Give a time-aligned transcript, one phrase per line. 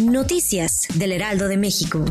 [0.00, 2.02] Noticias del Heraldo de México.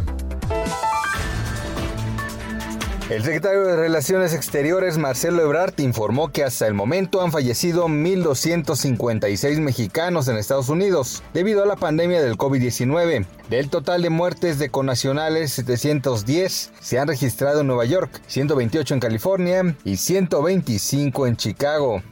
[3.10, 9.60] El secretario de Relaciones Exteriores, Marcelo Ebrard, informó que hasta el momento han fallecido 1.256
[9.60, 13.26] mexicanos en Estados Unidos debido a la pandemia del COVID-19.
[13.50, 19.00] Del total de muertes de conacionales, 710 se han registrado en Nueva York, 128 en
[19.00, 22.04] California y 125 en Chicago.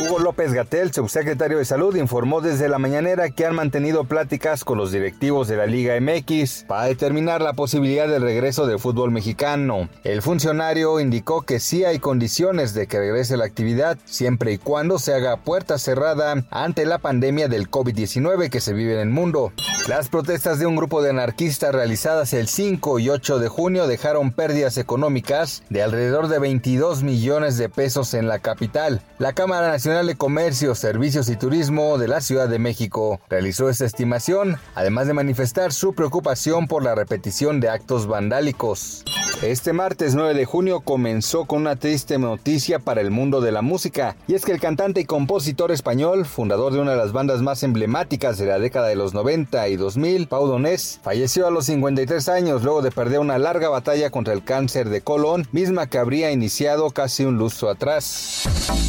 [0.00, 4.78] Hugo López Gatel, subsecretario de Salud, informó desde la mañanera que han mantenido pláticas con
[4.78, 9.90] los directivos de la Liga MX para determinar la posibilidad del regreso del fútbol mexicano.
[10.02, 14.98] El funcionario indicó que sí hay condiciones de que regrese la actividad siempre y cuando
[14.98, 19.52] se haga puerta cerrada ante la pandemia del COVID-19 que se vive en el mundo.
[19.88, 24.32] Las protestas de un grupo de anarquistas realizadas el 5 y 8 de junio dejaron
[24.32, 29.02] pérdidas económicas de alrededor de 22 millones de pesos en la capital.
[29.18, 33.84] La Cámara Nacional de Comercio, Servicios y Turismo de la Ciudad de México realizó esta
[33.84, 39.02] estimación, además de manifestar su preocupación por la repetición de actos vandálicos.
[39.42, 43.60] Este martes 9 de junio comenzó con una triste noticia para el mundo de la
[43.60, 47.42] música, y es que el cantante y compositor español, fundador de una de las bandas
[47.42, 51.66] más emblemáticas de la década de los 90 y 2000, Pau Donés, falleció a los
[51.66, 55.98] 53 años luego de perder una larga batalla contra el cáncer de colon, misma que
[55.98, 58.44] habría iniciado casi un lustro atrás.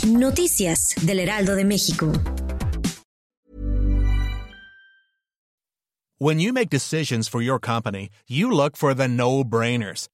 [0.07, 2.11] Noticias del Heraldo de México.
[6.19, 10.12] When you make decisions for your company, you look for the no-brainers.